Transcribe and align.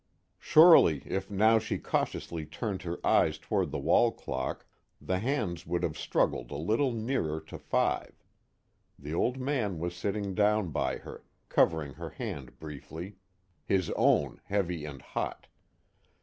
Surely 0.39 1.03
if 1.05 1.29
now 1.29 1.59
she 1.59 1.77
cautiously 1.77 2.43
turned 2.43 2.81
her 2.81 2.97
eyes 3.05 3.37
toward 3.37 3.69
the 3.69 3.77
wall 3.77 4.11
clock, 4.11 4.65
the 4.99 5.19
hands 5.19 5.67
would 5.67 5.83
have 5.83 5.95
struggled 5.95 6.49
a 6.49 6.55
little 6.57 6.91
nearer 6.91 7.39
to 7.39 7.59
five. 7.59 8.15
The 8.97 9.13
Old 9.13 9.37
Man 9.37 9.77
was 9.77 9.95
sitting 9.95 10.33
down 10.33 10.71
by 10.71 10.97
her, 10.97 11.23
covering 11.49 11.93
her 11.93 12.09
hand 12.09 12.57
briefly, 12.59 13.17
his 13.63 13.91
own 13.91 14.41
heavy 14.45 14.85
and 14.85 15.03
hot. 15.03 15.45